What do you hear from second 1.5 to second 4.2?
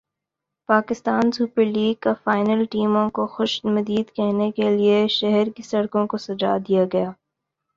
league کا فائنل ٹیموں کو خوش مدید